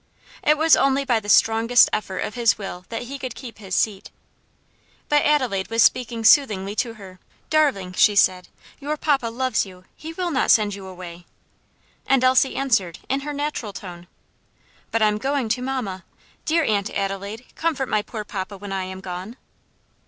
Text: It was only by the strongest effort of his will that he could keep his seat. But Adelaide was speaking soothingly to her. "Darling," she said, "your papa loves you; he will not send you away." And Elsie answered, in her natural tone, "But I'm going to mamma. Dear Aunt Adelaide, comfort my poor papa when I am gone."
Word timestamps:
It 0.41 0.57
was 0.57 0.75
only 0.75 1.05
by 1.05 1.19
the 1.19 1.29
strongest 1.29 1.87
effort 1.93 2.23
of 2.23 2.33
his 2.33 2.57
will 2.57 2.85
that 2.89 3.03
he 3.03 3.19
could 3.19 3.35
keep 3.35 3.59
his 3.59 3.75
seat. 3.75 4.09
But 5.09 5.23
Adelaide 5.23 5.69
was 5.69 5.83
speaking 5.83 6.23
soothingly 6.25 6.75
to 6.77 6.95
her. 6.95 7.19
"Darling," 7.51 7.93
she 7.93 8.15
said, 8.15 8.47
"your 8.79 8.97
papa 8.97 9.27
loves 9.27 9.63
you; 9.63 9.85
he 9.95 10.11
will 10.11 10.31
not 10.31 10.49
send 10.49 10.73
you 10.73 10.87
away." 10.87 11.27
And 12.07 12.23
Elsie 12.23 12.55
answered, 12.55 12.97
in 13.09 13.19
her 13.19 13.31
natural 13.33 13.73
tone, 13.73 14.07
"But 14.89 15.03
I'm 15.03 15.19
going 15.19 15.49
to 15.49 15.61
mamma. 15.61 16.03
Dear 16.45 16.63
Aunt 16.63 16.89
Adelaide, 16.89 17.45
comfort 17.53 17.87
my 17.87 18.01
poor 18.01 18.23
papa 18.23 18.57
when 18.57 18.71
I 18.71 18.85
am 18.85 19.01
gone." 19.01 19.37